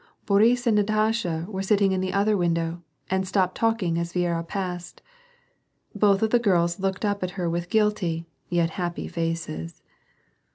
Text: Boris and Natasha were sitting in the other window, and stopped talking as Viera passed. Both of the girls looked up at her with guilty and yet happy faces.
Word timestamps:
Boris 0.25 0.65
and 0.65 0.75
Natasha 0.77 1.45
were 1.47 1.61
sitting 1.61 1.91
in 1.91 2.01
the 2.01 2.11
other 2.11 2.35
window, 2.35 2.81
and 3.11 3.27
stopped 3.27 3.53
talking 3.53 3.99
as 3.99 4.13
Viera 4.13 4.43
passed. 4.43 5.03
Both 5.93 6.23
of 6.23 6.31
the 6.31 6.39
girls 6.39 6.79
looked 6.79 7.05
up 7.05 7.21
at 7.21 7.29
her 7.37 7.47
with 7.47 7.69
guilty 7.69 8.25
and 8.49 8.57
yet 8.57 8.69
happy 8.81 9.07
faces. 9.07 9.83